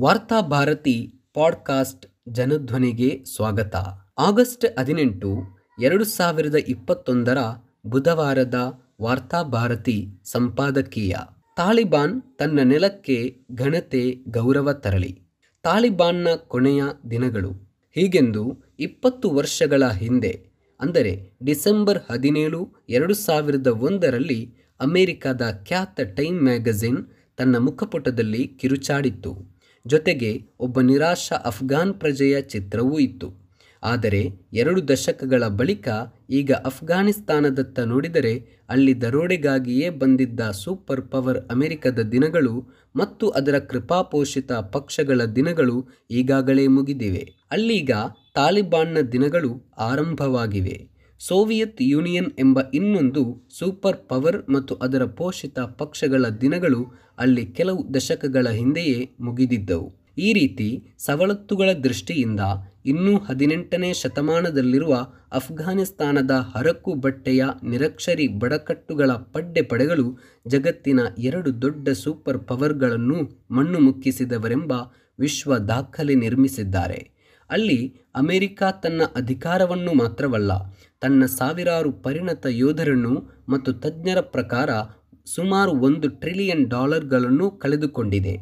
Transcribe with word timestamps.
ವಾರ್ತಾ 0.00 0.40
ಭಾರತಿ 0.40 1.14
ಪಾಡ್ಕಾಸ್ಟ್ 1.34 2.06
ಜನಧ್ವನಿಗೆ 2.28 3.24
ಸ್ವಾಗತ. 3.24 3.76
ಆಗಸ್ಟ್ 4.18 4.78
ಹದಿನೆಂಟು, 4.78 5.38
ಎರಡು 5.82 6.04
ಸಾವಿರದ 6.04 6.54
ಇಪ್ಪತ್ತೊಂದರ 6.54 7.36
ಬುಧವಾರದ 7.86 8.54
ವಾರ್ತಾ 9.02 9.42
ಭಾರತಿ 9.42 10.08
ಸಂಪಾದಕೀಯ. 10.24 11.14
ತಾಲಿಬಾನ್ 11.56 12.22
ತನ್ನ 12.38 12.60
ನೆಲಕ್ಕೆ 12.60 13.36
ಘನತೆ 13.54 14.18
ಗೌರವ 14.28 14.72
ತರಲಿ. 14.72 15.22
ತಾಲಿಬಾನ್ನ 15.62 16.28
ಕೊನೆಯ 16.48 16.82
ದಿನಗಳು. 17.10 17.50
ಹೀಗೆಂದು 17.94 18.62
ಇಪ್ಪತ್ತು 18.78 19.30
ವರ್ಷಗಳ 19.30 19.88
ಹಿಂದೆ, 19.88 20.46
ಅಂದರೆ 20.80 21.38
ಡಿಸೆಂಬರ್ 21.44 21.98
ಹದಿನೇಳು, 22.10 22.68
ಎರಡು 22.88 23.14
ಸಾವಿರದ 23.14 23.66
ಒಂದರಲ್ಲಿ 23.66 24.54
ಅಮೆರಿಕದ 24.80 25.62
ಖ್ಯಾತ 25.64 26.00
ಟೈಮ್ 26.00 26.42
ಮ್ಯಾಗಝಿನ್ 26.42 27.06
ತನ್ನ 27.36 27.56
ಮುಖಪುಟದಲ್ಲಿ 27.56 28.48
ಕಿರುಚಾಡಿತ್ತು. 28.48 29.51
ಜೊತೆಗೆ 29.86 30.42
ಒಬ್ಬ 30.60 30.80
ನಿರಾಶ 30.80 31.32
ಅಫ್ಘಾನ್ 31.32 31.94
ಪ್ರಜೆಯ 31.94 32.40
ಚಿತ್ರವೂ 32.42 32.98
ಇತ್ತು. 32.98 33.42
ಆದರೆ 33.82 34.28
ಎರಡು 34.52 34.88
ದಶಕಗಳ 34.88 35.46
ಬಳಿಕ 35.46 35.88
ಈಗ 36.30 36.52
ಅಫ್ಘಾನಿಸ್ತಾನದತ್ತ 36.52 37.80
ನೋಡಿದರೆ 37.80 38.62
ಅಲ್ಲಿ 38.68 39.00
ದರೋಡೆಗಾಗಿಯೇ 39.00 39.90
ಬಂದಿದ್ದ 39.90 40.40
ಸೂಪರ್ 40.50 41.10
ಪವರ್ 41.10 41.38
ಅಮೆರಿಕದ 41.50 41.98
ದಿನಗಳು 41.98 42.72
ಮತ್ತು 42.96 43.28
ಅದರ 43.28 43.58
ಕೃಪಾಪೋಷಿತ 43.58 44.52
ಪಕ್ಷಗಳ 44.52 45.24
ದಿನಗಳು 45.24 45.88
ಈಗಾಗಲೇ 46.10 46.66
ಮುಗಿದಿವೆ. 46.66 47.32
ಅಲ್ಲೀಗ 47.50 47.90
ತಾಲಿಬಾನ್ನ 48.34 49.00
ದಿನಗಳು 49.00 49.74
ಆರಂಭವಾಗಿವೆ. 49.78 50.91
ಸೋವಿಯತ್ 51.26 51.80
ಯೂನಿಯನ್ 51.82 52.30
ಎಂಬ 52.38 52.60
ಇನ್ನೊಂದು 52.74 53.22
ಸೂಪರ್ 53.58 53.98
ಪವರ್ 54.08 54.38
ಮತ್ತು 54.50 54.74
ಅದರ 54.74 55.04
ಪೋಷಿತ 55.18 55.58
ಪಕ್ಷಗಳ 55.80 56.24
ದಿನಗಳು 56.40 56.80
ಅಲ್ಲಿ 57.18 57.44
ಕೆಲವು 57.58 57.94
ದಶಕಗಳ 57.94 58.46
ಹಿಂದೆಯೇ 58.50 58.98
ಮುಗಿದಿದ್ದವು. 59.20 59.88
ಈ 60.18 60.32
ರೀತಿ 60.32 60.68
ಸವಲತ್ತುಗಳ 60.98 61.70
ದೃಷ್ಟಿಯಿಂದ 61.84 62.40
ಇನ್ನೂ 62.86 63.12
ಹದಿನೆಂಟನೇ 63.18 63.90
ಶತಮಾನದಲ್ಲಿರುವ 63.92 64.94
ಅಫ್ಘಾನಿಸ್ತಾನದ 65.32 66.30
ಹರಕು 66.54 66.92
ಬಟ್ಟೆಯ 66.94 67.42
ನಿರಕ್ಷರಿ 67.64 68.26
ಬಡಕಟ್ಟುಗಳ 68.42 69.10
ಪಡ್ಡೆ 69.34 69.62
ಪಡೆಗಳು 69.62 70.06
ಜಗತ್ತಿನ 70.46 71.00
ಎರಡು 71.18 71.62
ದೊಡ್ಡ 71.62 71.88
ಸೂಪರ್ 72.02 72.40
ಪವರ್ಗಳನ್ನು 72.40 73.18
ಮಣ್ಣು 73.50 73.80
ಮುಕ್ಕಿಸಿದವರೆಂಬ 73.80 74.72
ವಿಶ್ವ 75.18 75.56
ದಾಖಲೆ 75.56 76.14
ನಿರ್ಮಿಸಿದ್ದಾರೆ. 76.14 77.00
ಅಲ್ಲಿ 77.50 77.80
ಅಮೆರಿಕ 78.14 78.62
ತನ್ನ 78.82 79.02
ಅಧಿಕಾರವನ್ನು 79.16 79.92
ಮಾತ್ರವಲ್ಲ 79.92 80.52
ತನ್ನ 81.02 81.24
ಸಾವಿರಾರು 81.24 81.92
ಪರಿಣತ 81.92 82.46
ಯೋಧರನ್ನು 82.50 83.44
ಮತ್ತು 83.48 83.72
ತಜ್ಞರ 83.72 84.20
ಪ್ರಕಾರ 84.20 84.70
ಸುಮಾರು 85.26 85.72
ಒಂದು 85.72 86.08
ಟ್ರಿಲಿಯನ್ 86.08 86.68
ಡಾಲರ್ಗಳನ್ನು 86.68 87.50
ಕಳೆದುಕೊಂಡಿದೆ. 87.50 88.34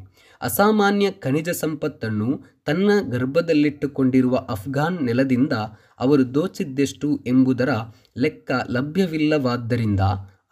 ಅಸಾಮಾನ್ಯ 0.43 1.11
ಖನಿಜ 1.11 1.49
ಸಂಪತ್ತನ್ನು 1.49 2.29
ತನ್ನ 2.65 2.91
ಗರ್ಭದಲ್ಲಿಟ್ಟುಕೊಂಡಿರುವ 3.11 4.37
ಅಫ್ಘಾನ್ 4.37 5.03
ನೆಲದಿಂದ 5.03 5.53
ಅವರು 6.01 6.35
ದೋಚಿದ್ದೆಷ್ಟು 6.35 7.09
ಎಂಬುದರ 7.27 7.69
ಲೆಕ್ಕ 8.19 8.51
ಲಭ್ಯವಿಲ್ಲವಾದ್ದರಿಂದ 8.71 10.01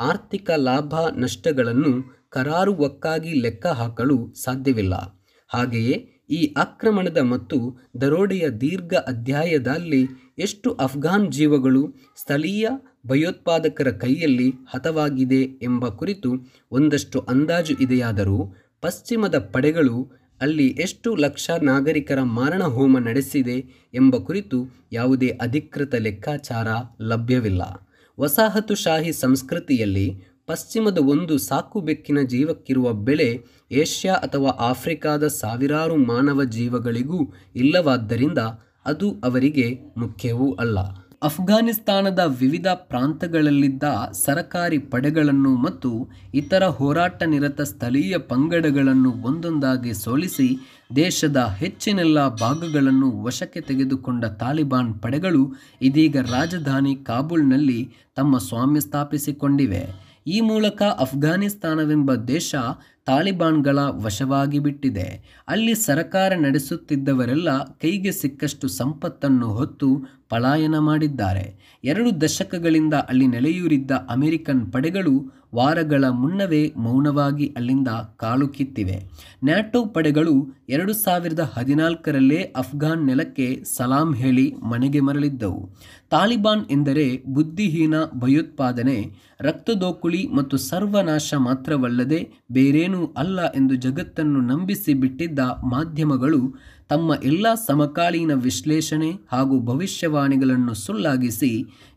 ಆರ್ಥಿಕ 0.00 0.50
ಲಾಭ 0.50 0.94
ನಷ್ಟಗಳನ್ನು 1.16 1.92
ಕರಾರುವಕ್ಕಾಗಿ 2.30 3.32
ಲೆಕ್ಕ 3.40 3.66
ಹಾಕಲು 3.66 4.18
ಸಾಧ್ಯವಿಲ್ಲ. 4.44 4.94
ಹಾಗೆಯೇ 5.48 5.94
ಈ 6.30 6.54
ಆಕ್ರಮಣದ 6.56 7.18
ಮತ್ತು 7.18 7.56
ದರೋಡೆಯ 8.00 8.48
ದೀರ್ಘ 8.50 8.94
ಅಧ್ಯಾಯದಲ್ಲಿ 8.94 10.02
ಎಷ್ಟು 10.38 10.70
ಅಫ್ಘಾನ್ 10.72 11.32
ಜೀವಗಳು 11.32 11.82
ಸ್ಥಳೀಯ 12.16 12.68
ಭಯೋತ್ಪಾದಕರ 13.06 13.90
ಕೈಯಲ್ಲಿ 13.90 14.48
ಹತವಾಗಿದೆ 14.74 15.42
ಎಂಬ 15.62 15.88
ಕುರಿತು 15.88 16.30
ಒಂದಷ್ಟು 16.72 17.20
ಅಂದಾಜು 17.20 17.74
ಇದೆಯಾದರೂ 17.80 18.54
ಪಶ್ಚಿಮದ 18.80 19.38
ಪಡೆಗಳು 19.52 19.96
ಅಲ್ಲಿ 20.40 20.68
ಎಷ್ಟು 20.68 21.16
ಲಕ್ಷ 21.16 21.50
ನಾಗರಿಕರ 21.62 22.22
ಮಾರಣಹೋಮ 22.22 22.98
ನಡೆಸಿದೆ 22.98 23.56
ಎಂಬ 23.94 24.16
ಕುರಿತು 24.16 24.58
ಯಾವುದೇ 24.92 25.28
ಅಧಿಕೃತ 25.28 25.94
ಲೆಕ್ಕಾಚಾರ 25.94 26.68
ಲಭ್ಯವಿಲ್ಲ. 27.00 27.62
ವಸಾಹತುಶಾಹಿ 28.18 29.12
ಸಂಸ್ಕೃತಿಯಲ್ಲಿ 29.12 30.06
ಪಶ್ಚಿಮದ 30.48 30.98
ಒಂದು 31.06 31.38
ಸಾಕು 31.38 31.80
ಬೆಕ್ಕಿನ 31.80 32.20
ಜೀವಕ್ಕಿರುವ 32.26 32.92
ಬೆಳೆ 32.92 33.28
ಏಷ್ಯಾ 33.72 34.14
ಅಥವಾ 34.14 34.50
ಆಫ್ರಿಕಾದ 34.70 35.26
ಸಾವಿರಾರು 35.26 35.96
ಮಾನವ 36.04 36.44
ಜೀವಗಳಿಗೂ 36.44 37.20
ಇಲ್ಲವಾದ್ದರಿಂದ 37.56 38.38
ಅದು 38.86 39.10
ಅವರಿಗೆ 39.24 39.66
ಮುಖ್ಯವೂ 39.96 40.52
ಅಲ್ಲ. 40.54 40.78
ಅಫ್ಘಾನಿಸ್ತಾನದ 41.22 42.22
ವಿವಿಧ 42.40 42.66
ಪ್ರಾಂತಗಳಲ್ಲಿದ್ದ 42.66 43.82
ಸರಕಾರಿ 44.12 44.78
ಪಡೆಗಳನ್ನು 44.78 45.56
ಮತ್ತು 45.56 45.90
ಇತರ 46.34 46.64
ಹೋರಾಟ 46.68 47.22
ನಿರತ 47.22 47.60
ಸ್ಥಳೀಯ 47.62 48.18
ಪಂಗಡಗಳನ್ನು 48.18 49.10
ಒಂದೊಂದಾಗಿ 49.22 49.94
ಸೋಲಿಸಿ 49.94 50.48
ದೇಶದ 50.96 51.36
ಹೆಚ್ಚಿನೆಲ್ಲ 51.56 52.28
ಭಾಗಗಳನ್ನು 52.36 53.22
ವಶಕ್ಕೆ 53.22 53.60
ತೆಗೆದುಕೊಂಡ 53.60 54.24
ತಾಲಿಬಾನ್ 54.24 54.92
ಪಡೆಗಳು 55.02 55.42
ಇದೀಗ 55.82 56.16
ರಾಜಧಾನಿ 56.32 56.94
ಕಾಬೂಲ್ನಲ್ಲಿ 57.04 57.80
ತಮ್ಮ 58.16 58.38
ಸ್ವಾಮ್ಯ 58.38 58.80
ಸ್ಥಾಪಿಸಿಕೊಂಡಿವೆ. 58.80 60.07
ಈ 60.28 60.40
ಮೂಲಕ 60.40 60.82
ಅಫ್ಘಾನಿಸ್ತಾನವೆಂಬ 60.98 62.14
ದೇಶ 62.14 62.54
ತಾಲಿಬಾನ್ಗಳ 63.06 63.78
ವಶವಾಗಿ 64.04 64.58
ಬಿಟ್ಟಿದೆ. 64.58 65.06
ಅಲ್ಲಿ 65.48 65.74
ಸರಕಾರ 65.74 66.32
ನಡೆಸುತ್ತಿದ್ದವರೆಲ್ಲ 66.34 67.50
ಕೈಗೆ 67.82 68.12
ಸಿಕ್ಕಷ್ಟು 68.12 68.68
ಸಂಪತ್ತನ್ನು 68.68 69.48
ಹೊತ್ತು 69.52 69.88
ಪಲಾಯನ 70.28 70.78
ಮಾಡಿದ್ದಾರೆ. 70.78 71.46
ಎರಡು 71.84 72.10
ದಶಕಗಳಿಂದ 72.20 72.94
ಅಲ್ಲಿ 72.94 73.26
ನೆಲೆಯೂರಿದ್ದ 73.26 73.90
ಅಮೆರಿಕನ್ 74.08 74.72
ಪಡೆಗಳು 74.72 75.14
ವಾರಗಳ 75.52 76.04
ಮುನ್ನವೇ 76.20 76.62
ಮೌನವಾಗಿ 76.76 77.46
ಅಲ್ಲಿಂದ 77.56 77.90
ಕಾಲು 78.16 78.48
ಕಿತ್ತಿವೆ. 78.48 78.96
ನ್ಯಾಟೋ 79.44 79.84
ಪಡೆಗಳು 79.84 80.34
ಎರಡು 80.68 80.92
ಸಾವಿರದ 80.92 81.40
ಹದಿನಾಲ್ಕರಲ್ಲೇ 81.54 82.40
ಅಫ್ಘಾನ್ 82.62 83.06
ನೆಲಕ್ಕೆ 83.06 83.48
ಸಲಾಂ 83.64 84.14
ಹೇಳಿ 84.14 84.46
ಮನೆಗೆ 84.72 85.00
ಮರಳಿದ್ದವು. 85.00 85.62
ತಾಲಿಬಾನ್ 86.10 86.64
ಎಂದರೆ 86.70 87.06
ಬುದ್ಧಿಹೀನ 87.26 87.94
ಭಯೋತ್ಪಾದನೆ, 88.14 88.98
ರಕ್ತದೋಕುಳಿ 89.40 90.22
ಮತ್ತು 90.28 90.56
ಸರ್ವನಾಶ 90.56 91.34
ಮಾತ್ರವಲ್ಲದೆ 91.48 92.20
ಬೇರೇನೂ 92.52 93.00
ಅಲ್ಲ 93.16 93.40
ಎಂದು 93.52 93.74
ಜಗತ್ತನ್ನು 93.74 94.40
ನಂಬಿಸಿ 94.40 94.94
ಬಿಟ್ಟಿದ್ದ 94.94 95.38
ಮಾಧ್ಯಮಗಳು 95.72 96.42
ತಮ್ಮ 96.90 97.12
ಎಲ್ಲ 97.22 97.46
ಸಮಕಾಲೀನ 97.66 98.32
ವಿಶ್ಲೇಷಣೆ 98.34 99.10
ಹಾಗೂ 99.32 99.60
ಭವಿಷ್ಯವಾಣಿಗಳನ್ನು 99.60 100.74
ಸುಳ್ಳಾಗಿಸಿ 100.74 101.50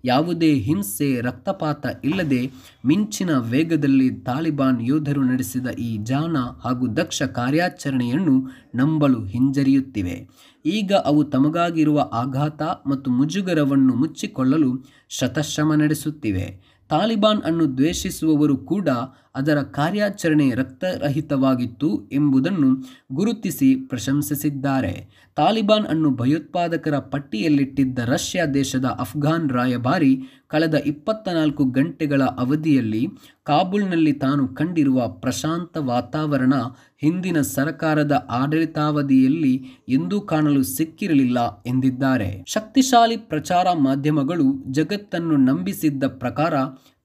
ಯಾವುದೇ 0.06 0.50
ಹಿಂಸೆ, 0.68 1.22
ರಕ್ತಪಾತ 1.22 1.86
ಇಲ್ಲದೆ 2.04 2.42
ಮಿಂಚಿನ 2.86 3.32
ವೇಗದಲ್ಲಿ 3.42 4.12
ತಾಲಿಬಾನ್ 4.12 4.82
ಯೋಧರು 4.82 5.24
ನಡೆಸಿದ 5.24 5.68
ಈ 5.68 5.98
ಜಾನ 5.98 6.38
ಹಾಗೂ 6.64 6.88
ದಕ್ಷ 6.88 7.24
ಕಾರ್ಯಾಚರಣೆಯನ್ನು 7.24 8.50
ನಂಬಲು 8.76 9.26
ಹಿಂಜರಿಯುತ್ತಿವೆ. 9.26 10.30
ಈಗ 10.66 10.94
ಅವು 10.94 11.24
ತಮಗಾಗಿರುವ 11.24 12.00
ಆಘಾತ 12.14 12.62
ಮತ್ತು 12.62 13.12
ಮುಜುಗರವನ್ನು 13.12 13.96
ಮುಚ್ಚಿಕೊಳ್ಳಲು 13.96 14.86
ಶತಶ್ರಮ 15.10 15.74
ನಡೆಸುತ್ತಿವೆ. 15.74 16.72
ತಾಲಿಬಾನ್ 16.90 17.42
ಅನ್ನು 17.42 17.78
ದ್ವೇಷಿಸುವವರು 17.78 18.58
ಕೂಡ 18.58 18.90
ಅದರ 19.36 19.62
ಕಾರ್ಯಾಚರಣೆ 19.62 20.54
ರಕ್ತರಹಿತವಾಗಿತ್ತು 20.56 22.10
ಎಂಬುದನ್ನು 22.12 22.70
ಗುರುತಿಸಿ 23.12 23.76
ಪ್ರಶಂಸಿಸಿದ್ದಾರೆ. 23.76 24.94
ತಾಲಿಬಾನ್ 25.36 25.88
ಅನ್ನು 25.88 26.10
ಭಯೋತ್ಪಾದಕರ 26.10 27.00
ಪಟ್ಟಿಯಲ್ಲಿಟ್ಟಿದ್ದ 27.00 28.00
ರಷ್ಯಾ 28.06 28.46
ದೇಶದ 28.46 28.86
ಅಫ್ಘಾನ್ 29.00 29.50
ರಾಯಭಾರಿ 29.50 30.22
ಕಳೆದ 30.48 30.74
ಇಪ್ಪತ್ತ 30.74 31.30
ನಾಲ್ಕು 31.30 31.64
ಗಂಟೆಗಳ 31.64 32.22
ಅವಧಿಯಲ್ಲಿ 32.38 33.08
ಕಾಬೂಲ್ನಲ್ಲಿ 33.44 34.14
ತಾನು 34.14 34.48
ಕಂಡಿರುವ 34.48 35.08
ಪ್ರಶಾಂತ 35.08 35.78
ವಾತಾವರಣ 35.78 36.54
ಹಿಂದಿನ 37.02 37.42
ಸರಕಾರದ 37.42 38.28
ಆಡಳಿತಾವಧಿಯಲ್ಲಿ 38.30 39.54
ಎಂದೂ 39.90 40.22
ಕಾಣಲು 40.22 40.64
ಸಿಕ್ಕಿರಲಿಲ್ಲ 40.64 41.64
ಎಂದಿದ್ದಾರೆ. 41.66 42.44
ಶಕ್ತಿಶಾಲಿ 42.48 43.18
ಪ್ರಚಾರ 43.18 43.68
ಮಾಧ್ಯಮಗಳು 43.74 44.48
ಜಗತ್ತನ್ನು 44.72 45.38
ನಂಬಿಸಿದ್ದ 45.38 46.04
ಪ್ರಕಾರ 46.08 46.54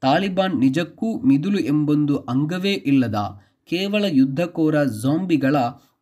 ತಾಲಿಬಾನ್ 0.02 0.56
ನಿಜಕ್ಕೂ 0.60 1.08
ಮಿದುಲು 1.22 1.58
ಎಂಬೊಂದು 1.64 2.16
ಅಂಗವೇ 2.28 2.74
ಇಲ್ಲದ 2.86 3.20
ಕೇವಲ 3.68 4.04
ಯುದ್ಧಕೋರ 4.10 4.76
ಝಾಂಬಿಗಳ 5.02 5.56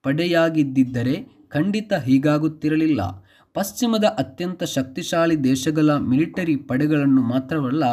ಪಡೆಯಾಗಿದ್ದಿದ್ದರೆ 0.05 1.15
ಖಂಡಿತ 1.49 1.93
ಹೀಗಾಗುತ್ತಿರಲಿಲ್ಲ. 2.07 3.01
ಪಶ್ಚಿಮದ 3.57 4.07
ಅತ್ಯಂತ 4.19 4.63
ಶಕ್ತಿಶಾಲಿ 4.65 5.45
ದೇಶಗಳ 5.45 5.91
ಮಿಲಿಟರಿ 6.03 6.57
ಪಡೆಗಳನ್ನು 6.69 7.23
ಮಾತ್ರವಲ್ಲ, 7.23 7.85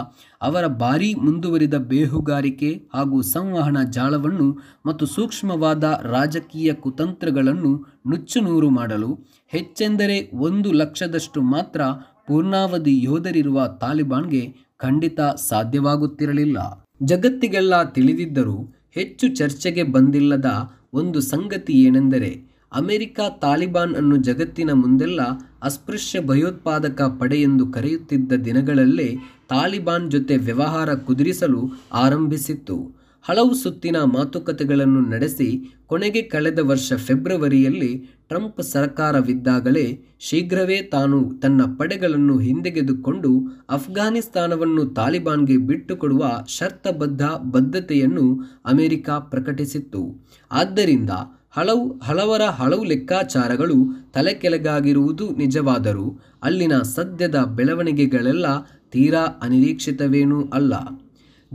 ಅವರ 0.42 0.65
ಭಾರೀ 0.75 1.09
ಮುಂದುವರಿದ 1.15 1.77
ಬೇಹುಗಾರಿಕೆ 1.92 2.71
ಹಾಗೂ 2.94 3.18
ಸಂವಹನ 3.31 3.77
ಜಾಲವನ್ನು 3.89 4.48
ಮತ್ತು 4.86 5.06
ಸೂಕ್ಷ್ಮವಾದ 5.06 5.83
ರಾಜಕೀಯ 6.12 6.74
ಕುತಂತ್ರಗಳನ್ನು 6.74 7.74
ನುಚ್ಚುನೂರು 8.09 8.69
ಮಾಡಲು 8.69 9.12
ಹೆಚ್ಚೆಂದರೆ 9.53 10.18
ಒಂದು 10.39 10.71
ಲಕ್ಷದಷ್ಟು 10.74 11.42
ಮಾತ್ರ 11.53 11.81
ಪೂರ್ಣಾವಧಿ 12.27 12.95
ಯೋಧರಿರುವ 13.03 13.62
ತಾಲಿಬಾನ್ಗೆ 13.81 14.44
ಖಂಡಿತ 14.81 15.22
ಸಾಧ್ಯವಾಗುತ್ತಿರಲಿಲ್ಲ. 15.22 16.57
ಜಗತ್ತಿಗೆಲ್ಲ 17.04 17.83
ತಿಳಿದಿದ್ದರೂ 17.83 18.57
ಹೆಚ್ಚು 18.95 19.28
ಚರ್ಚೆಗೆ 19.28 19.83
ಬಂದಿಲ್ಲದ 19.83 20.45
ಒಂದು 20.94 21.22
ಸಂಗತಿ 21.22 21.74
ಏನೆಂದರೆ, 21.74 22.51
ಅಮೆರಿಕ 22.74 23.19
ತಾಲಿಬಾನ್ 23.42 23.95
ಅನ್ನು 23.95 24.16
ಜಗತ್ತಿನ 24.16 24.72
ಮುಂದೆಲ್ಲ 24.74 25.22
ಅಸ್ಪೃಶ್ಯ 25.63 26.22
ಭಯೋತ್ಪಾದಕ 26.22 27.01
ಪಡೆ 27.19 27.36
ಎಂದು 27.36 27.68
ಕರೆಯುತ್ತಿದ್ದ 27.68 28.33
ದಿನಗಳಲ್ಲೇ 28.33 29.18
ತಾಲಿಬಾನ್ 29.50 30.12
ಜೊತೆ 30.12 30.38
ವ್ಯವಹಾರ 30.38 30.94
ಕುದುರಿಸಲು 30.94 31.62
ಆರಂಭಿಸಿತ್ತು. 31.94 33.00
ಹಲವು 33.23 33.53
ಸುತ್ತಿನ 33.53 33.97
ಮಾತುಕತೆಗಳನ್ನು 34.03 35.01
ನಡೆಸಿ 35.09 35.47
ಕೊನೆಗೆ 35.88 36.21
ಕಳೆದ 36.21 36.59
ವರ್ಷ 36.63 36.94
ಫೆಬ್ರವರಿಯಲ್ಲಿ 36.94 37.89
ಟ್ರಂಪ್ 38.27 38.62
ಸರ್ಕಾರವಿದ್ದಾಗಲೇ 38.63 39.85
ಶೀಘ್ರವೇ 40.19 40.81
ತಾನು 40.81 41.39
ತನ್ನ 41.41 41.62
ಪಡೆಗಳನ್ನು 41.77 42.38
ಹಿಂದೆಗೆದುಕೊಂಡು 42.38 43.31
ಅಫ್ಘಾನಿಸ್ತಾನವನ್ನು 43.69 44.85
ತಾಲಿಬಾನ್ಗೆ 44.85 45.57
ಬಿಟ್ಟುಕೊಡುವ 45.57 46.23
ಶರ್ತಬದ್ಧ 46.47 47.21
ಬದ್ಧತೆಯನ್ನು 47.51 48.25
ಅಮೆರಿಕ 48.65 49.09
ಪ್ರಕಟಿಸಿತ್ತು. 49.09 50.03
ಆದ್ದರಿಂದ 50.51 51.09
ಹಲವು 51.51 52.00
ಹಲವರ 52.00 52.41
ಹಲವು 52.41 52.83
ಲೆಕ್ಕಾಚಾರಗಳು 52.83 53.77
ತಲೆಕೆಳಗಾಗಿರುವುದು 54.13 55.35
ನಿಜವಾದರೂ 55.38 56.19
ಅಲ್ಲಿನ 56.44 56.75
ಸದ್ಯದ 56.95 57.35
ಬೆಳವಣಿಗೆಗಳೆಲ್ಲ 57.35 58.45
ತೀರಾ 58.91 59.24
ಅನಿರೀಕ್ಷಿತವೇನೂ 59.41 60.41
ಅಲ್ಲ. 60.53 60.74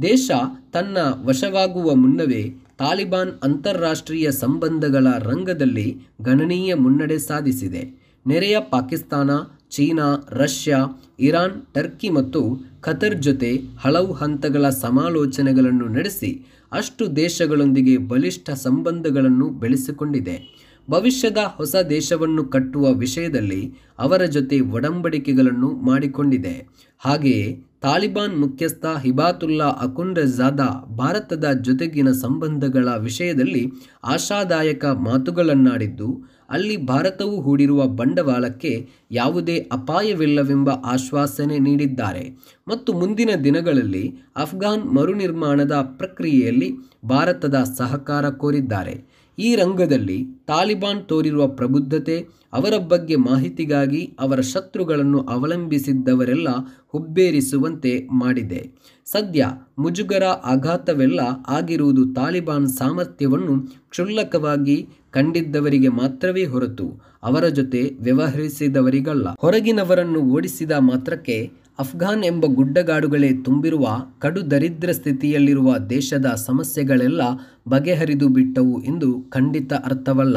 ದೇಶ 0.03 0.31
ತನ್ನ 0.73 0.99
ವಶವಾಗುವ 1.25 1.95
ಮುನ್ನವೇ 1.95 2.55
ತಾಲಿಬಾನ್ 2.79 3.33
ಅಂತಾರಾಷ್ಟ್ರೀಯ 3.43 4.31
ಸಂಬಂಧಗಳ 4.31 5.07
ರಂಗದಲ್ಲಿ 5.19 5.97
ಗಣನೀಯ 6.23 6.75
ಮುನ್ನಡೆ 6.75 7.19
ಸಾಧಿಸಿದೆ. 7.19 7.83
ನೆರೆಯ 8.27 8.57
Pakistan, 8.61 9.31
China, 9.71 10.27
Russia, 10.31 10.85
Iran, 11.21 11.75
Turkey 11.75 12.11
ಮತ್ತು 12.11 12.41
ಖತರ್ 12.81 13.23
ಜೊತೆ 13.23 13.57
ಹಲವು 13.81 14.13
ಹಂತಗಳ 14.13 14.69
ಸಮಾಲೋಚನೆಗಳನ್ನು 14.69 15.89
ನಡೆಸಿ 15.89 16.47
ಅಷ್ಟು 16.73 17.17
ದೇಶಗಳೊಂದಿಗೆ 17.17 17.97
ಬಲಿಷ್ಠ 17.97 18.51
ಸಂಬಂಧಗಳನ್ನು 18.51 19.49
ಬೆಳೆಸಿಕೊಂಡಿದೆ. 19.49 20.67
ಭವಿಷ್ಯದ 20.91 21.37
ಹೊಸ 21.57 21.77
ದೇಶವನ್ನು 21.91 22.45
ಕಟ್ಟುವ 22.45 22.93
ವಿಷಯದಲ್ಲಿ 22.93 23.75
ಅವರ 23.99 24.25
ಜೊತೆ 24.25 24.61
ಒಡಂಬಡಿಕೆಗಳನ್ನು 24.61 25.71
ಮಾಡಿಕೊಂಡಿದೆ. 25.71 26.67
ಹಾಗೆಯೇ 26.99 27.63
ತಾಲಿಬಾನ್ 27.83 28.41
ಮುಖ್ಯಸ್ಥ 28.41 28.87
ಹಿಬಾತುಲ್ಲಾ 29.03 29.65
ಅಕುಂಡ್ರಜಾದಾ 29.65 30.69
ಭಾರತದ 30.99 31.45
ಜೊತೆಗಿನ 31.63 32.13
ಸಂಬಂಧಗಳ 32.13 32.89
ವಿಷಯದಲ್ಲಿ 32.99 33.73
ಆಶಾದಾಯಕ 34.05 34.85
ಮಾತುಗಳನ್ನಾಡಿದ್ದು, 34.85 36.09
ಅಲ್ಲಿ 36.51 36.77
ಭಾರತವು 36.77 37.41
ಹೂಡಿರುವ 37.41 37.87
ಬಂಡವಾಳಕ್ಕೆ 37.87 38.89
ಯಾವುದೇ 39.11 39.59
ಅಪಾಯವಿಲ್ಲವೆಂಬ 39.73 40.71
ಆಶ್ವಾಸನೆ 40.71 41.59
ನೀಡಿದ್ದಾರೆ. 41.59 42.25
ಮತ್ತು 42.69 42.93
ಮುಂದಿನ 42.93 43.31
ದಿನಗಳಲ್ಲಿ 43.45 44.05
ಅಫ್ಘಾನ್ 44.37 44.95
ಮರುನಿರ್ಮಾಣದ 44.95 45.73
ಪ್ರಕ್ರಿಯೆಯಲ್ಲಿ 45.73 46.71
ಭಾರತದ 47.05 47.55
ಸಹಕಾರ 47.77 48.29
ಕೋರಿದ್ದಾರೆ. 48.31 49.16
ಈ 49.39 49.57
ರಂಗದಲ್ಲಿ 49.57 50.25
ತಾಲಿಬಾನ್ 50.47 51.09
ತೋರಿರುವ 51.09 51.49
ಪ್ರಬುದ್ಧತೆ, 51.49 52.29
ಅವರ 52.53 52.75
ಬಗ್ಗೆ 52.89 53.17
ಮಾಹಿತಿಗಾಗಿ 53.17 54.17
ಅವರ 54.21 54.41
ಶತ್ರುಗಳನ್ನು 54.41 55.21
ಅವಲಂಬಿಸಿದ್ದವರೆಲ್ಲ 55.21 56.49
ಹುಬ್ಬೇರಿಸುವಂತೆ 56.89 58.09
ಮಾಡಿದೆ. 58.13 58.71
ಸದ್ಯ 59.05 59.47
ಮುಜುಗರ 59.79 60.23
ಆಘಾತವೆಲ್ಲ 60.25 61.21
ಆಗಿರುವುದು 61.49 62.15
ತಾಲಿಬಾನ್ 62.15 62.69
ಸಾಮರ್ಥ್ಯವನ್ನು 62.69 63.67
ಕ್ಷುಲ್ಲಕವಾಗಿ 63.91 64.89
ಕಂಡಿದ್ದವರಿಗೆ 65.11 65.89
ಮಾತ್ರವೇ 65.89 66.45
ಹೊರತು 66.45 67.03
ಅವರ 67.23 67.47
ಜೊತೆ 67.49 67.91
ವ್ಯವಹರಿಸಿದವರಿಗಲ್ಲ. 68.01 69.29
ಹೊರಗಿನವರನ್ನು 69.29 70.21
ಓಡಿಸಿದ 70.21 70.71
ಮಾತ್ರಕ್ಕೆ 70.79 71.66
ಅಫ್ಘಾನ್ 71.79 72.25
ಎಂಬ 72.25 72.45
ಗುಡ್ಡಗಾಡುಗಳೇ 72.47 73.33
ತುಂಬಿರುವ 73.33 73.87
ಕಡು 74.19 74.51
ದರಿದ್ರ 74.51 74.93
ಸ್ಥಿತಿಯಲ್ಲಿರುವ 74.93 75.79
ದೇಶದ 75.79 76.27
ಸಮಸ್ಯೆಗಳೆಲ್ಲ 76.27 77.21
ಬಗೆಹರಿದು 77.69 78.29
ಬಿಟ್ಟವು 78.29 78.85
ಎಂದು 78.85 79.21
ಖಂಡಿತ 79.31 79.73
ಅರ್ಥವಲ್ಲ. 79.73 80.37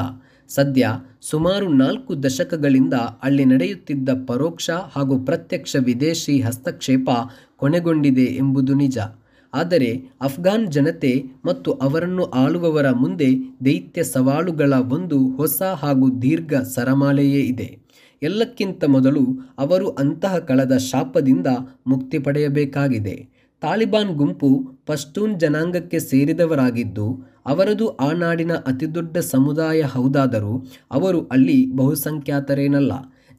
ಸದ್ಯ 0.49 0.87
ಸುಮಾರು 1.21 1.73
ನಾಲ್ಕು 1.73 2.23
ದಶಕಗಳಿಂದ 2.23 2.93
ಅಲ್ಲಿ 2.93 3.45
ನಡೆಯುತ್ತಿದ್ದ 3.45 4.09
ಪರೋಕ್ಷ 4.27 4.69
ಹಾಗೂ 4.95 5.19
ಪ್ರತ್ಯಕ್ಷ 5.19 5.75
ವಿದೇಶಿ 5.79 6.41
ಹಸ್ತಕ್ಷೇಪ 6.41 7.09
ಕೊನೆಗೊಂಡಿದೆ 7.57 8.23
ಎಂಬುದು 8.23 8.73
ನಿಜ. 8.73 8.97
ಆದರೆ 9.53 9.91
ಅಫ್ಘಾನ್ 10.21 10.71
ಜನತೆ 10.71 11.23
ಮತ್ತು 11.45 11.71
ಅವರನ್ನು 11.71 12.23
ಆಳುವವರ 12.23 12.91
ಮುಂದೆ 12.91 13.29
ದೈತ್ಯ 13.65 14.03
ಸವಾಲುಗಳ 14.03 14.73
ಒಂದು 14.73 15.27
ಹೊಸ 15.27 15.61
ಹಾಗೂ 15.61 16.21
ದೀರ್ಘ 16.21 16.53
ಸರಮಾಲೆಯೇ 16.53 17.39
ಇದೆ. 17.39 17.88
ಎಲ್ಲಕ್ಕಿಂತ 18.21 18.83
ಮೊದಲು 18.85 19.23
ಅವರು 19.57 19.89
ಅಂತಹ 19.89 20.37
ಕಳದ 20.37 20.77
ಶಾಪದಿಂದ 20.77 21.47
ಮುಕ್ತಿ 21.87 22.19
ಪಡೆಯಬೇಕಾಗಿದೆ. 22.19 23.15
ತಾಲಿಬಾನ್ 23.61 24.11
ಗುಂಪು 24.15 24.49
ಪಶ್ತೂನ್ 24.85 25.39
ಜನಾಂಗಕ್ಕೆ 25.39 25.99
ಸೇರಿದವರಾಗಿದ್ದು, 25.99 27.07
ಅವರದು 27.45 27.87
ಆ 27.89 28.11
ನಾಡಿನ 28.11 28.53
ಅತಿದೊಡ್ಡ 28.55 29.17
ಸಮುದಾಯ 29.17 29.81
ಹೌದಾದರೂ 29.81 30.53
ಅವರು 30.91 31.21
ಅಲ್ಲಿ 31.31 31.71
ಬಹುಸಂಖ್ಯಾತರೇನಲ್ಲ. 31.75 32.91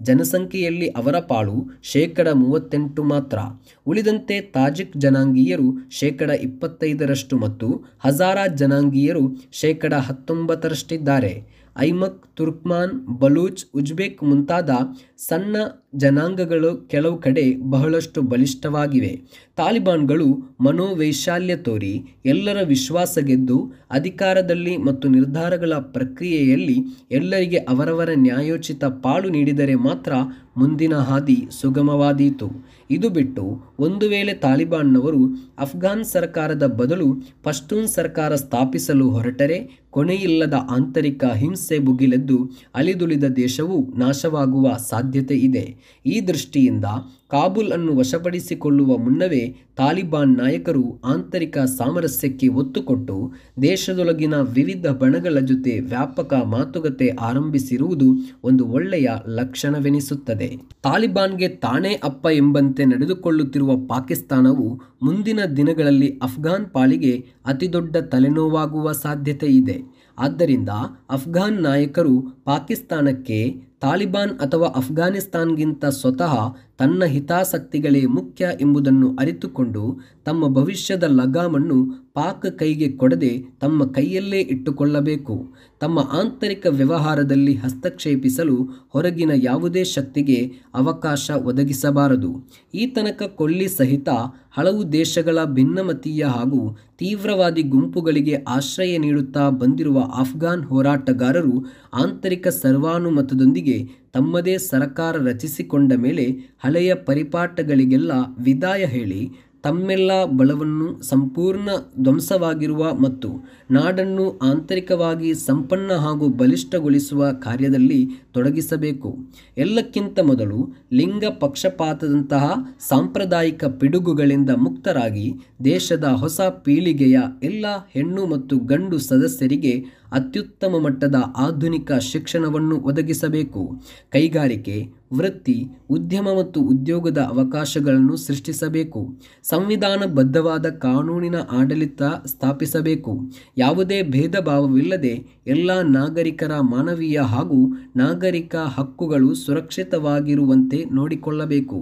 ಜನಸಂಖ್ಯೆಯಲ್ಲಿ 0.03 0.89
ಅವರ 0.89 1.19
ಪಾಳು 1.21 1.57
ಶೇಕಡ 1.83 2.29
ಮೂವತ್ತೆಂಟು 2.29 3.03
ಮಾತ್ರ. 3.03 3.39
ಉಳಿದಂತೆ 3.87 4.41
ತಾಜಿಕ್ 4.41 4.97
ಜನಾಂಗೀಯರು 4.97 5.69
ಶೇಕಡ 5.91 6.31
ಇಪ್ಪತ್ತೈದರಷ್ಟು 6.31 7.37
ಮತ್ತು 7.37 7.69
ಹಜಾರಾ 8.05 8.47
ಜನಾಂಗೀಯರು 8.47 9.25
ಶೇಕಡ 9.53 9.95
ಹತ್ತೊಂಬತ್ತರಷ್ಟಿದ್ದಾರೆ. 9.95 11.33
ಐಮಕ್, 11.81 12.19
ತುರ್ಕ್ಮಾನ್, 12.37 12.93
ಬಲೂಚ್, 13.21 13.63
ಉಜ್ಬೆಕ್ 13.75 14.21
ಮುಂತಾದ 14.23 14.71
ಸಣ್ಣ 15.19 15.57
ಜನಾಂಗಗಳು 15.95 16.71
ಕೆಲವು 16.89 17.17
ಕಡೆ 17.19 17.45
ಬಹಳಷ್ಟು 17.71 18.21
ಬಲಿಷ್ಠವಾಗಿವೆ. 18.23 19.13
ತಾಲಿಬಾನ್ಗಳು 19.57 20.29
ಮನೋವೈಶಾಲ್ಯ 20.61 21.55
ತೋರಿ 21.67 21.93
ಎಲ್ಲರ 22.25 22.59
ವಿಶ್ವಾಸ 22.65 23.19
ಗೆದ್ದು 23.19 23.59
ಅಧಿಕಾರದಲ್ಲಿ 23.91 24.77
ಮತ್ತು 24.89 25.09
ನಿರ್ಧಾರಗಳ 25.09 25.73
ಪ್ರಕ್ರಿಯೆಯಲ್ಲಿ 25.97 26.77
ಎಲ್ಲರಿಗೆ 27.11 27.61
ಅವರವರ 27.69 28.11
ನ್ಯಾಯೋಚಿತ 28.27 28.85
ಪಾಲು 29.05 29.29
ನೀಡಿದರೆ 29.29 29.75
ಮಾತ್ರ 29.89 30.13
ಮುಂದಿನ 30.57 30.95
ಹಾದಿ 30.95 31.49
ಸುಗಮವಾದೀತು. 31.61 32.51
ಇದು 32.91 33.09
ಬಿಟ್ಟು 33.09 33.63
ಒಂದು 33.79 34.09
ವೇಳೆ 34.09 34.33
ತಾಲಿಬಾನ್ನವರು 34.33 35.25
ಅಫ್ಘಾನ್ 35.59 36.05
ಸರ್ಕಾರದ 36.05 36.67
ಬದಲು 36.67 37.23
ಪಶ್ತೂನ್ 37.43 37.89
ಸರ್ಕಾರ 37.89 38.35
ಸ್ಥಾಪಿಸಲು 38.35 39.11
ಹೊರಟರೆ 39.11 39.87
ಕೊನೆಯಿಲ್ಲದ 39.91 40.55
ಆಂತರಿಕ 40.71 41.25
ಹಿಂಸೆ 41.25 41.79
ಭುಗಿಲೆದ್ದು 41.79 42.51
ಅಲಿದುಳಿದ 42.75 43.25
ದೇಶವು 43.25 43.99
ನಾಶವಾಗುವ 43.99 44.77
ಸಾಧ್ಯತೆ 44.89 45.35
ಇದೆ. 45.35 45.77
ಈ 46.07 46.21
ದೃಷ್ಟಿಯಿಂದ 46.21 46.85
ಕಾಬೂಲ್ 47.31 47.73
ಅನ್ನು 47.73 47.97
ವಶಪಡಿಸಿಕೊಳ್ಳುವ 47.97 48.97
ಮುನ್ನವೇ 48.99 49.57
ತಾಲಿಬಾನ್ 49.77 50.39
ನಾಯಕರು 50.39 51.01
ಆಂತರಿಕ 51.05 51.59
ಸಾಮರಸ್ಯಕ್ಕೆ 51.59 52.49
ಒತ್ತು 52.49 52.83
ಕೊಟ್ಟು 52.83 53.33
ದೇಶದೊಳಗಿನ 53.63 54.35
ವಿವಿಧ 54.35 54.87
ಬಣಗಳ 54.87 55.39
ಜೊತೆ 55.39 55.81
ವ್ಯಾಪಕ 55.81 56.35
ಮಾತುಕತೆ 56.45 57.09
ಆರಂಭಿಸಿರುವುದು 57.09 58.09
ಒಂದು 58.45 58.67
ಒಳ್ಳೆಯ 58.67 59.09
ಲಕ್ಷಣವೆನಿಸುತ್ತದೆ. 59.29 60.57
ತಾಲಿಬಾನ್ಗೆ 60.83 61.49
ತಾನೇ 61.49 62.01
ಅಪ್ಪ 62.05 62.27
ಎಂಬಂತೆ 62.33 62.85
ನಡೆದುಕೊಳ್ಳುತ್ತಿರುವ 62.85 63.77
ಪಾಕಿಸ್ತಾನವು 63.89 64.81
ಮುಂದಿನ 65.03 65.41
ದಿನಗಳಲ್ಲಿ 65.57 66.19
ಅಫ್ಘಾನ್ 66.23 66.71
ಪಾಲಿಗೆ 66.71 67.25
ಅತಿದೊಡ್ಡ 67.47 67.97
ತಲೆನೋವಾಗುವ 67.97 68.93
ಸಾಧ್ಯತೆ 68.93 69.47
ಇದೆ. 69.47 69.79
ಆದ್ದರಿಂದ 70.19 70.69
ಅಫ್ಘಾನ್ 71.11 71.63
ನಾಯಕರು 71.63 72.21
ಪಾಕಿಸ್ತಾನಕ್ಕೆ 72.45 73.70
ತಾಲಿಬಾನ್ 73.83 74.33
ಅಥವಾ 74.39 74.69
ಅಫ್ಘಾನಿಸ್ತಾನ್ಗಿಂತ 74.77 75.85
ಸ್ವತಃ 76.01 76.35
ತನ್ನ 76.79 77.05
ಹಿತಾಸಕ್ತಿಗಳೇ 77.05 78.07
ಮುಖ್ಯ 78.07 78.49
ಎಂಬುದನ್ನು 78.61 79.09
ಅರಿತುಕೊಂಡು 79.17 79.83
ತಮ್ಮ 80.25 80.49
ಭವಿಷ್ಯದ 80.55 81.05
ಲಗಾಮನ್ನು 81.11 81.79
ಪಾಕ್ 82.15 82.59
ಕೈಗೆ 82.59 82.89
ಕೊಡದೆ 82.93 83.33
ತಮ್ಮ 83.61 83.87
ಕೈಯಲ್ಲೇ 83.87 84.41
ಇಟ್ಟುಕೊಳ್ಳಬೇಕು. 84.53 85.35
ತಮ್ಮ 85.81 85.99
ಆಂತರಿಕ 86.13 86.67
ವ್ಯವಹಾರದಲ್ಲಿ 86.71 87.55
ಹಸ್ತಕ್ಷೇಪಿಸಲು 87.55 88.57
ಹೊರಗಿನ 88.93 89.33
ಯಾವುದೇ 89.43 89.85
ಶಕ್ತಿಗೆ 89.85 90.39
ಅವಕಾಶ 90.75 91.31
ಒದಗಿಸಬಾರದು. 91.45 92.31
ಈ 92.75 92.87
ತನಕ 92.87 93.23
ಕೊಳ್ಳಿ 93.37 93.69
ಸಹಿತ 93.69 94.09
ಹಲವು 94.51 94.93
ದೇಶಗಳ 94.93 95.39
ಭಿನ್ನಮತೀಯ 95.51 96.25
ಹಾಗೂ 96.27 96.63
ತೀವ್ರವಾದಿ 96.99 97.63
ಗುಂಪುಗಳಿಗೆ 97.69 98.35
ಆಶ್ರಯ 98.49 98.99
ನೀಡುತ್ತಾ 98.99 99.51
ಬಂದಿರುವ 99.61 99.99
ಆಫ್ಘಾನ್ 100.15 100.65
ಹೋರಾಟಗಾರರು 100.65 101.55
ಆಂತರಿಕ 101.95 102.49
ಸರ್ವಾನುಮತದೊಂದಿಗೆ 102.63 103.70
ತಮ್ಮದೇ 104.15 104.59
ಸರಕಾರ 104.59 105.17
ರಚಿಸಿಕೊಂಡ 105.29 105.93
ಮೇಲೆ 105.97 106.27
ಹಳೆಯ 106.65 106.95
ಪರಿಪಾಠಗಳಿಗೆಲ್ಲ 107.09 108.13
ವಿದಾಯ 108.45 108.85
ಹೇಳಿ, 108.87 109.23
ತಮ್ಮೆಲ್ಲ 109.63 110.11
ಬಲವನ್ನು 110.39 111.03
ಸಂಪೂರ್ಣ 111.03 111.69
ಧ್ವಂಸವಾಗಿರುವ 112.03 112.83
ಮತ್ತು 112.95 113.31
ನಾಡನ್ನು 113.71 114.27
ಆಂತರಿಕವಾಗಿ 114.43 115.35
ಸಂಪನ್ನ 115.35 115.93
ಹಾಗೂ 116.05 116.29
ಬಲಿಷ್ಠಗೊಳಿಸುವ 116.29 117.31
ಕಾರ್ಯದಲ್ಲಿ 117.43 118.01
ತೊಡಗಿಸಬೇಕು. 118.33 119.11
ಎಲ್ಲಕ್ಕಿಂತ 119.57 120.19
ಮೊದಲು 120.21 120.61
ಲಿಂಗ 120.93 121.25
ಪಕ್ಷಪಾತದಂತಹ 121.41 122.47
ಸಾಂಪ್ರದಾಯಿಕ 122.89 123.65
ಪಿಡುಗುಗಳಿಂದ 123.81 124.51
ಮುಕ್ತರಾಗಿ 124.57 125.27
ದೇಶದ 125.65 126.05
ಹೊಸ 126.05 126.41
ಪೀಳಿಗೆಯ 126.65 127.19
ಎಲ್ಲ 127.43 127.67
ಹೆಣ್ಣು 127.95 128.25
ಮತ್ತು 128.27 128.57
ಗಂಡು 128.73 128.99
ಸದಸ್ಯರಿಗೆ 128.99 129.75
ಅತ್ಯುತ್ತಮ 130.13 130.75
ಮಟ್ಟದ 130.83 131.15
ಆಧುನಿಕ 131.37 131.93
ಶಿಕ್ಷಣವನ್ನು 131.93 132.77
ಒದಗಿಸಬೇಕು. 132.77 133.83
ಕೈಗಾರಿಕೆ, 134.11 134.87
ವೃತ್ತಿ, 135.13 135.65
ಉದ್ಯಮ 135.91 136.29
ಮತ್ತು 136.39 136.61
ಉದ್ಯೋಗದ 136.61 137.19
ಅವಕಾಶಗಳನ್ನು 137.19 138.17
ಸೃಷ್ಟಿಸಬೇಕು. 138.17 139.19
ಸಂವಿಧಾನಬದ್ಧವಾದ 139.43 140.71
ಕಾನೂನಿನ 140.71 141.35
ಆಡಳಿತ 141.37 142.03
ಸ್ಥಾಪಿಸಬೇಕು. 142.27 143.21
ಯಾವುದೇ 143.59 144.03
ಭೇದ 144.03 144.39
ಭಾವವಿಲ್ಲದೆ 144.39 145.40
ಎಲ್ಲ 145.51 145.71
ನಾಗರಿಕರ 145.83 146.53
ಮಾನವೀಯ 146.61 147.19
ಹಾಗೂ 147.33 147.59
ನಾಗರಿಕ 147.97 148.55
ಹಕ್ಕುಗಳು 148.77 149.35
ಸುರಕ್ಷಿತವಾಗಿರುವಂತೆ 149.35 150.79
ನೋಡಿಕೊಳ್ಳಬೇಕು. 150.93 151.79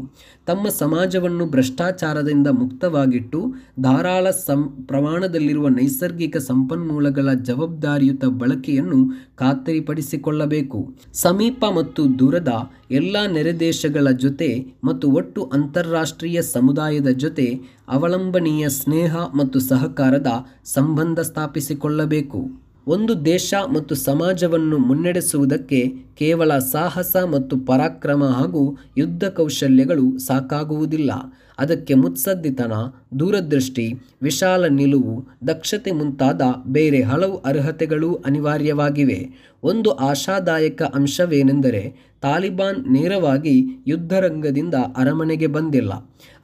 ತಮ್ಮ 0.47 0.69
ಸಮಾಜವನ್ನು 0.69 1.47
ಭ್ರಷ್ಟಾಚಾರದಿಂದ 1.47 2.49
ಮುಕ್ತವಾಗಿಟ್ಟು 2.61 3.41
ಧಾರಾಳ 3.81 4.27
ಸಂ, 4.31 4.61
ಪ್ರಮಾಣದಲ್ಲಿರುವ 4.87 5.69
ನೈಸರ್ಗಿಕ 5.69 6.37
ಸಂಪನ್ಮೂಲಗಳ 6.37 7.33
ಜವಾಬ್ದಾರಿಯುತ 7.33 8.25
ಬಳಕೆಯನ್ನು 8.43 9.01
ಖಾತರಿಪಡಿಸಿಕೊಳ್ಳಬೇಕು. 9.37 10.81
ಸಮೀಪ 11.15 11.65
ಮತ್ತು 11.77 12.05
ದೂರದ 12.19 12.53
ಎಲ್ಲ 12.91 13.17
ನೆರೆ 13.33 13.55
ದೇಶಗಳ 13.61 14.09
ಜೊತೆ 14.25 14.51
ಮತ್ತು 14.85 15.09
ಒಟ್ಟು 15.11 15.43
ಅಂತಾರಾಷ್ಟ್ರೀಯ 15.55 16.43
ಸಮುದಾಯದ 16.55 17.09
ಜೊತೆ 17.17 17.49
ಅವಲಂಬನೀಯ 17.89 18.69
ಸ್ನೇಹ 18.69 19.17
ಮತ್ತು 19.35 19.61
ಸಹಕಾರದ 19.61 20.33
ಸಂಬಂಧ 20.65 21.21
ಸ್ಥಾಪಿಸಿಕೊಳ್ಳಬೇಕು. 21.21 22.68
ಒಂದು 22.89 23.25
ದೇಶ 23.25 23.55
ಮತ್ತು 23.75 23.95
ಸಮಾಜವನ್ನು 23.95 24.79
ಮುನ್ನಡೆಸುವುದಕ್ಕೆ 24.79 25.93
ಕೇವಲ 26.19 26.59
ಸಾಹಸ 26.59 27.17
ಮತ್ತು 27.31 27.57
ಪರಾಕ್ರಮ 27.57 28.25
ಹಾಗೂ 28.25 28.79
ಯುದ್ಧ 28.99 29.25
ಕೌಶಲ್ಯಗಳು 29.25 30.19
ಸಾಕಾಗುವುದಿಲ್ಲ. 30.19 31.11
ಅದಕ್ಕೆ 31.59 31.95
ಮುತ್ಸದ್ದಿತನ, 31.95 32.73
ದೂರದೃಷ್ಟಿ, 33.19 33.95
ವಿಶಾಲ 34.23 34.67
ನಿಲುವು, 34.67 35.25
ದಕ್ಷತೆ 35.47 35.93
ಮುಂತಾದ 35.93 36.43
ಬೇರೆ 36.67 37.03
ಹಲವು 37.03 37.37
ಅರ್ಹತೆಗಳು 37.37 38.15
ಅನಿವಾರ್ಯವಾಗಿವೆ. 38.15 39.31
ಒಂದು 39.63 39.91
ಆಶಾದಾಯಕ 39.91 40.83
ಅಂಶವೇನೆಂದರೆ, 40.83 41.95
ತಾಲಿಬಾನ್ 42.23 42.93
ನೇರವಾಗಿ 42.93 43.85
ಯುದ್ಧರಂಗದಿಂದ 43.87 44.75
ಅರಮನೆಗೆ 44.75 45.47
ಬಂದಿಲ್ಲ. 45.47 45.93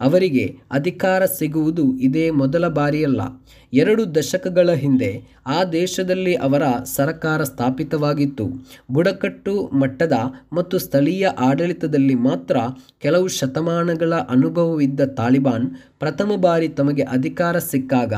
ಅವರಿಗೆ 0.01 0.45
ಅಧಿಕಾರ 0.71 1.25
ಸಿಗುವುದು 1.39 1.85
ಇದೇ 2.01 2.31
ಮೊದಲ 2.31 2.69
ಬಾರಿಯಲ್ಲ. 2.69 3.21
ಎರಡು 3.73 4.03
ದಶಕಗಳ 4.15 4.71
ಹಿಂದೆ 4.83 5.11
ಆ 5.47 5.65
ದೇಶದಲ್ಲಿ 5.65 6.35
ಅವರ 6.47 6.65
ಸರಕಾರ 6.97 7.43
ಸ್ಥಾಪಿತವಾಗಿತ್ತು. 7.43 8.47
ಬುಡಕಟ್ಟು 8.91 9.55
ಮಟ್ಟದ 9.73 10.17
ಮತ್ತು 10.53 10.79
ಸ್ಥಳೀಯ 10.79 11.29
ಆಡಳಿತದಲ್ಲಿ 11.49 12.15
ಮಾತ್ರ 12.29 12.57
ಕೆಲವು 13.03 13.29
ಶತಮಾನಗಳ 13.39 14.13
ಅನುಭವವಿದ್ದ 14.29 15.01
ತಾಲಿಬಾನ್ 15.21 15.67
ಪ್ರಥಮ 15.99 16.33
ಬಾರಿ 16.37 16.69
ತಮಗೆ 16.69 17.03
ಅಧಿಕಾರ 17.17 17.59
ಸಿಕ್ಕಾಗ 17.73 18.15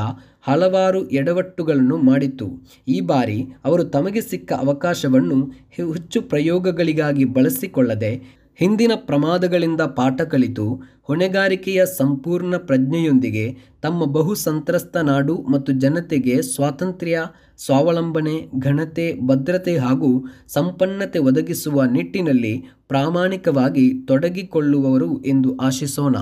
ಹಲವಾರು 0.47 0.99
ಎಡವಟ್ಟುಗಳನ್ನು 1.09 1.97
ಮಾಡಿತ್ತು. 2.09 2.47
ಈ 2.87 2.97
ಬಾರಿ 3.01 3.39
ಅವರು 3.65 3.83
ತಮಗೆ 3.95 4.21
ಸಿಕ್ಕ 4.21 4.51
ಅವಕಾಶವನ್ನು 4.65 5.39
ಹೆಚ್ಚು 5.69 6.21
ಪ್ರಯೋಗಗಳಿಗಾಗಿ 6.21 7.25
ಬಳಸಿಕೊಳ್ಳದೆ 7.37 8.11
ಹಿಂದಿನ 8.59 8.91
ಪ್ರಮಾದಗಳಿಂದ 8.95 9.81
ಪಾಠ 9.97 10.21
ಕಲಿತು 10.21 10.65
ಹೊಣೆಗಾರಿಕೆಯ 11.01 11.85
ಸಂಪೂರ್ಣ 11.97 12.57
ಪ್ರಜ್ಞೆಯೊಂದಿಗೆ 12.57 13.43
ತಮ್ಮ 13.81 14.05
ಬಹು 14.11 14.33
ಸಂತ್ರಸ್ತ 14.35 14.97
ನಾಡು 15.01 15.35
ಮತ್ತು 15.51 15.71
ಜನತೆಗೆ 15.73 16.41
ಸ್ವಾತಂತ್ರ್ಯ, 16.41 17.17
ಸ್ವಾವಲಂಬನೆ, 17.57 18.35
ಘನತೆ, 18.59 19.17
ಭದ್ರತೆ 19.27 19.77
ಹಾಗೂ 19.77 20.09
ಸಂಪನ್ನತೆ 20.47 21.19
ಒದಗಿಸುವ 21.19 21.83
ನಿಟ್ಟಿನಲ್ಲಿ 21.91 22.53
ಪ್ರಾಮಾಣಿಕವಾಗಿ 22.87 23.85
ತೊಡಗಿಕೊಳ್ಳುವವರು 24.07 25.23
ಎಂದು 25.25 25.57
ಆಶಿಸೋಣ. 25.61 26.15